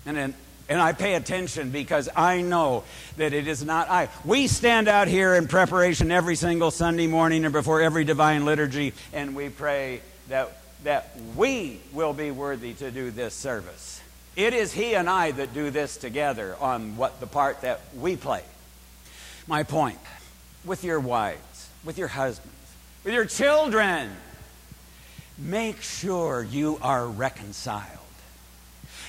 And 0.06 0.34
and 0.70 0.80
I 0.80 0.92
pay 0.92 1.14
attention 1.16 1.70
because 1.70 2.08
I 2.14 2.42
know 2.42 2.84
that 3.16 3.32
it 3.32 3.48
is 3.48 3.64
not 3.64 3.90
I. 3.90 4.08
We 4.24 4.46
stand 4.46 4.86
out 4.86 5.08
here 5.08 5.34
in 5.34 5.48
preparation 5.48 6.12
every 6.12 6.36
single 6.36 6.70
Sunday 6.70 7.08
morning 7.08 7.44
and 7.44 7.52
before 7.52 7.80
every 7.80 8.04
divine 8.04 8.44
liturgy, 8.44 8.94
and 9.12 9.34
we 9.34 9.48
pray 9.48 10.00
that, 10.28 10.59
that 10.84 11.10
we 11.36 11.80
will 11.92 12.12
be 12.12 12.30
worthy 12.30 12.74
to 12.74 12.90
do 12.90 13.10
this 13.10 13.34
service. 13.34 14.00
It 14.36 14.54
is 14.54 14.72
He 14.72 14.94
and 14.94 15.08
I 15.08 15.32
that 15.32 15.52
do 15.52 15.70
this 15.70 15.96
together 15.96 16.56
on 16.60 16.96
what 16.96 17.20
the 17.20 17.26
part 17.26 17.62
that 17.62 17.80
we 17.96 18.16
play. 18.16 18.42
My 19.46 19.62
point 19.62 19.98
with 20.64 20.84
your 20.84 21.00
wives, 21.00 21.68
with 21.84 21.98
your 21.98 22.08
husbands, 22.08 22.54
with 23.04 23.14
your 23.14 23.24
children, 23.24 24.10
make 25.38 25.82
sure 25.82 26.42
you 26.42 26.78
are 26.82 27.06
reconciled. 27.06 27.98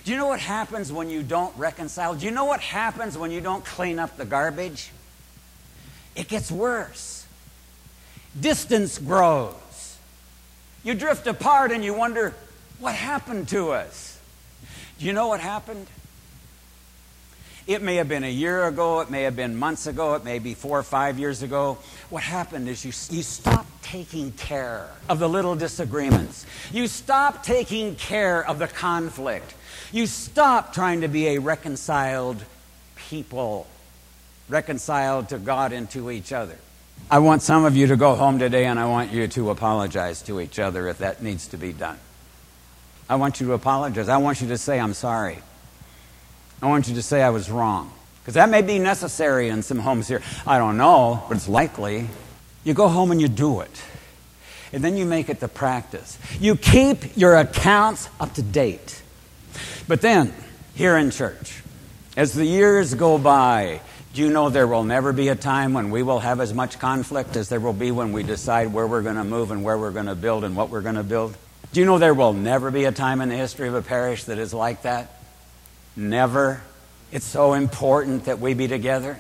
Do 0.04 0.12
you 0.12 0.18
know 0.18 0.28
what 0.28 0.40
happens 0.40 0.92
when 0.92 1.10
you 1.10 1.22
don't 1.22 1.56
reconcile? 1.58 2.16
Do 2.16 2.26
you 2.26 2.32
know 2.32 2.46
what 2.46 2.62
happens 2.62 3.18
when 3.18 3.30
you 3.32 3.42
don't 3.42 3.64
clean 3.64 4.00
up 4.00 4.18
the 4.18 4.26
garbage? 4.26 4.90
It 6.16 6.28
gets 6.28 6.52
worse. 6.52 7.26
Distance 8.40 8.98
grows. 8.98 9.54
You 10.84 10.94
drift 10.96 11.28
apart 11.28 11.72
and 11.72 11.84
you 11.84 11.94
wonder, 11.94 12.34
what 12.80 12.96
happened 12.96 13.50
to 13.50 13.72
us? 13.72 14.20
Do 14.98 15.06
you 15.06 15.14
know 15.14 15.28
what 15.28 15.40
happened? 15.40 15.88
It 17.68 17.84
may 17.84 17.96
have 17.98 18.10
been 18.10 18.24
a 18.24 18.32
year 18.32 18.66
ago, 18.66 19.02
it 19.02 19.12
may 19.12 19.24
have 19.24 19.36
been 19.36 19.56
months 19.56 19.86
ago, 19.86 20.16
it 20.16 20.24
may 20.24 20.40
be 20.40 20.56
four 20.56 20.80
or 20.80 20.84
five 20.84 21.20
years 21.20 21.44
ago. 21.44 21.78
What 22.10 22.24
happened 22.24 22.68
is 22.68 22.84
you, 22.84 22.92
you 23.16 23.22
stopped 23.22 23.84
taking 23.84 24.32
care 24.32 24.90
of 25.08 25.20
the 25.20 25.30
little 25.30 25.56
disagreements. 25.56 26.46
You 26.74 26.88
stopped 26.88 27.46
taking 27.46 27.96
care 27.96 28.46
of 28.48 28.58
the 28.58 28.68
conflict. 28.68 29.54
You 29.92 30.08
stopped 30.08 30.74
trying 30.74 31.02
to 31.02 31.08
be 31.08 31.28
a 31.28 31.38
reconciled 31.38 32.44
people, 32.96 33.68
reconciled 34.50 35.30
to 35.30 35.38
God 35.38 35.72
and 35.72 35.90
to 35.92 36.10
each 36.10 36.34
other. 36.34 36.58
I 37.10 37.20
want 37.20 37.42
some 37.42 37.66
of 37.66 37.76
you 37.76 37.88
to 37.88 37.98
go 37.98 38.16
home 38.16 38.40
today 38.40 38.66
and 38.66 38.80
I 38.80 38.86
want 38.86 39.12
you 39.12 39.28
to 39.28 39.50
apologize 39.50 40.22
to 40.24 40.40
each 40.40 40.60
other 40.60 40.88
if 40.88 41.00
that 41.00 41.22
needs 41.22 41.48
to 41.48 41.58
be 41.58 41.74
done. 41.74 42.00
I 43.10 43.16
want 43.16 43.42
you 43.42 43.48
to 43.48 43.54
apologize. 43.54 44.08
I 44.08 44.18
want 44.18 44.42
you 44.42 44.48
to 44.50 44.58
say, 44.58 44.80
I'm 44.80 44.94
sorry. 44.94 45.40
I 46.62 46.68
want 46.68 46.88
you 46.88 46.96
to 46.96 47.02
say 47.02 47.22
I 47.22 47.30
was 47.30 47.50
wrong. 47.50 47.92
Because 48.22 48.36
that 48.36 48.50
may 48.50 48.62
be 48.62 48.78
necessary 48.80 49.50
in 49.50 49.64
some 49.64 49.80
homes 49.80 50.08
here. 50.08 50.22
I 50.46 50.60
don't 50.60 50.78
know, 50.78 51.24
but 51.28 51.38
it's 51.38 51.50
likely. 51.50 52.08
You 52.64 52.74
go 52.74 52.88
home 52.88 53.12
and 53.12 53.20
you 53.20 53.28
do 53.28 53.62
it. 53.62 53.84
And 54.72 54.84
then 54.84 54.96
you 54.96 55.06
make 55.06 55.28
it 55.28 55.40
the 55.40 55.48
practice. 55.48 56.18
You 56.40 56.56
keep 56.56 57.18
your 57.18 57.36
accounts 57.36 58.08
up 58.20 58.34
to 58.36 58.42
date. 58.42 59.02
But 59.88 60.02
then, 60.02 60.34
here 60.76 60.96
in 60.98 61.12
church, 61.12 61.62
as 62.16 62.34
the 62.34 62.46
years 62.46 62.94
go 62.94 63.18
by, 63.18 63.82
do 64.14 64.22
you 64.22 64.30
know 64.30 64.50
there 64.50 64.68
will 64.68 64.84
never 64.84 65.14
be 65.14 65.30
a 65.30 65.36
time 65.36 65.74
when 65.74 65.90
we 65.90 66.04
will 66.04 66.20
have 66.20 66.42
as 66.42 66.54
much 66.54 66.80
conflict 66.80 67.38
as 67.38 67.48
there 67.48 67.62
will 67.62 67.72
be 67.72 67.92
when 67.92 68.12
we 68.12 68.24
decide 68.24 68.74
where 68.74 68.86
we're 68.86 69.02
going 69.02 69.16
to 69.16 69.24
move 69.24 69.52
and 69.52 69.64
where 69.64 69.78
we're 69.78 69.92
going 69.92 70.08
to 70.08 70.16
build 70.16 70.44
and 70.44 70.54
what 70.54 70.70
we're 70.70 70.82
going 70.82 70.96
to 70.96 71.04
build? 71.04 71.38
Do 71.72 71.80
you 71.80 71.86
know 71.86 71.98
there 71.98 72.14
will 72.14 72.34
never 72.34 72.72
be 72.72 72.84
a 72.84 72.92
time 72.92 73.22
in 73.22 73.30
the 73.30 73.38
history 73.38 73.70
of 73.70 73.74
a 73.74 73.82
parish 73.82 74.26
that 74.26 74.38
is 74.38 74.54
like 74.54 74.82
that? 74.82 75.22
Never. 75.96 76.62
It's 77.14 77.26
so 77.26 77.54
important 77.54 78.26
that 78.26 78.40
we 78.40 78.54
be 78.54 78.68
together. 78.68 79.18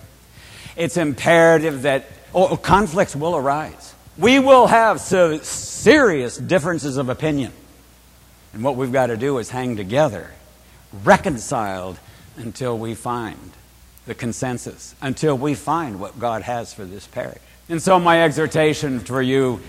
It's 0.75 0.97
imperative 0.97 1.83
that 1.83 2.05
oh, 2.35 2.49
oh 2.49 2.57
conflicts 2.57 3.15
will 3.15 3.37
arise. 3.37 3.95
We 4.17 4.39
will 4.39 4.67
have 4.67 4.99
so 4.99 5.37
serious 5.37 6.37
differences 6.37 6.97
of 6.97 7.07
opinion. 7.07 7.53
And 8.51 8.61
what 8.61 8.75
we've 8.75 8.91
got 8.91 9.07
to 9.07 9.15
do 9.15 9.37
is 9.37 9.49
hang 9.49 9.77
together, 9.77 10.31
reconciled 11.05 11.97
until 12.35 12.77
we 12.77 12.93
find 12.93 13.53
the 14.05 14.15
consensus, 14.15 14.95
until 15.01 15.37
we 15.37 15.53
find 15.53 15.99
what 15.99 16.19
God 16.19 16.41
has 16.41 16.73
for 16.73 16.85
this 16.85 17.07
parish. 17.07 17.41
And 17.69 17.81
so, 17.81 17.99
my 17.99 18.23
exhortation 18.23 18.99
for 18.99 19.21
you, 19.21 19.61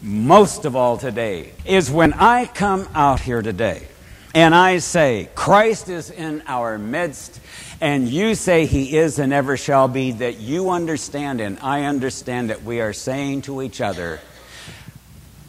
most 0.00 0.64
of 0.64 0.76
all 0.76 0.96
today, 0.96 1.52
is 1.64 1.90
when 1.90 2.12
I 2.12 2.46
come 2.46 2.88
out 2.94 3.20
here 3.20 3.42
today, 3.42 3.86
and 4.34 4.54
I 4.54 4.78
say, 4.78 5.28
Christ 5.34 5.88
is 5.88 6.10
in 6.10 6.42
our 6.46 6.78
midst, 6.78 7.40
and 7.80 8.08
you 8.08 8.36
say 8.36 8.66
he 8.66 8.96
is 8.96 9.18
and 9.18 9.32
ever 9.32 9.56
shall 9.56 9.88
be, 9.88 10.12
that 10.12 10.38
you 10.38 10.70
understand 10.70 11.40
and 11.40 11.58
I 11.60 11.84
understand 11.84 12.50
that 12.50 12.62
we 12.62 12.80
are 12.80 12.92
saying 12.92 13.42
to 13.42 13.60
each 13.60 13.80
other, 13.80 14.20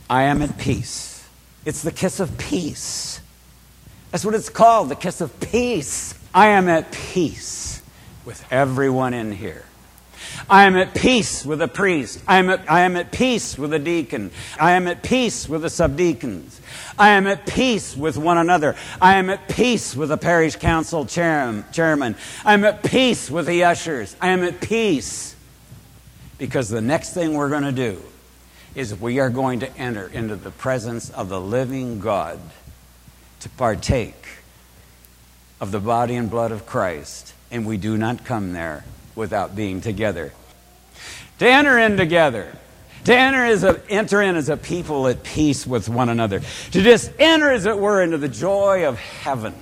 I 0.10 0.24
am 0.24 0.42
at 0.42 0.58
peace. 0.58 1.26
It's 1.64 1.84
the 1.84 1.92
kiss 1.92 2.20
of 2.20 2.38
peace. 2.40 3.22
That's 4.10 4.26
what 4.26 4.34
it's 4.34 4.50
called, 4.50 4.90
the 4.90 4.96
kiss 4.96 5.22
of 5.22 5.40
peace. 5.40 6.16
I 6.34 6.48
am 6.48 6.68
at 6.68 6.92
peace 6.92 7.71
with 8.26 8.46
everyone 8.52 9.14
in 9.14 9.32
here. 9.32 9.66
I 10.50 10.66
am 10.66 10.76
at 10.76 10.94
peace 10.94 11.46
with 11.46 11.62
a 11.62 11.68
priest. 11.68 12.22
I 12.28 12.38
am 12.38 12.50
at, 12.50 12.70
I 12.70 12.82
am 12.82 12.96
at 12.96 13.12
peace 13.12 13.58
with 13.58 13.74
a 13.74 13.80
deacon. 13.80 14.32
I 14.60 14.72
am 14.72 14.88
at 14.88 15.04
peace 15.04 15.50
with 15.50 15.64
the 15.64 15.68
subdeacons. 15.68 16.60
I 16.98 17.10
am 17.10 17.26
at 17.28 17.48
peace 17.48 17.96
with 17.96 18.18
one 18.18 18.38
another. 18.38 18.76
I 19.02 19.16
am 19.16 19.30
at 19.30 19.48
peace 19.48 19.96
with 19.96 20.10
the 20.10 20.18
parish 20.18 20.56
council 20.58 21.06
chairman. 21.06 22.16
I 22.46 22.54
am 22.54 22.64
at 22.64 22.84
peace 22.84 23.32
with 23.32 23.48
the 23.48 23.64
ushers. 23.64 24.16
I 24.22 24.30
am 24.30 24.44
at 24.44 24.62
peace 24.62 25.36
because 26.38 26.70
the 26.70 26.82
next 26.82 27.14
thing 27.14 27.34
we're 27.34 27.50
going 27.50 27.64
to 27.64 27.72
do 27.72 28.02
is 28.76 29.00
we 29.00 29.20
are 29.20 29.30
going 29.30 29.60
to 29.62 29.78
enter 29.78 30.08
into 30.08 30.36
the 30.36 30.52
presence 30.52 31.10
of 31.10 31.30
the 31.30 31.42
living 31.42 32.00
God 32.00 32.40
to 33.42 33.50
partake 33.50 34.28
of 35.60 35.72
the 35.72 35.80
body 35.80 36.16
and 36.16 36.30
blood 36.30 36.52
of 36.52 36.66
Christ. 36.66 37.34
And 37.52 37.66
we 37.66 37.78
do 37.78 37.98
not 37.98 38.24
come 38.24 38.54
there 38.54 38.86
without 39.16 39.56
being 39.56 39.82
together. 39.82 40.32
To 41.40 41.48
enter 41.48 41.78
in 41.78 41.98
together. 41.98 42.56
To 43.06 43.16
enter, 43.16 43.44
as 43.44 43.64
a, 43.64 43.82
enter 43.90 44.22
in 44.22 44.36
as 44.36 44.48
a 44.50 44.58
people 44.58 45.08
at 45.08 45.24
peace 45.24 45.68
with 45.68 45.90
one 45.90 46.10
another. 46.10 46.42
To 46.72 46.82
just 46.82 47.12
enter, 47.20 47.52
as 47.52 47.66
it 47.66 47.78
were, 47.78 48.02
into 48.02 48.18
the 48.18 48.30
joy 48.30 48.88
of 48.88 49.00
heaven 49.00 49.56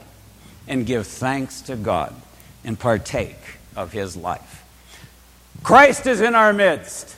and 0.67 0.85
give 0.85 1.07
thanks 1.07 1.61
to 1.61 1.75
God 1.75 2.13
and 2.63 2.79
partake 2.79 3.37
of 3.75 3.91
his 3.91 4.15
life. 4.15 4.63
Christ 5.63 6.05
is 6.05 6.21
in 6.21 6.35
our 6.35 6.53
midst. 6.53 7.15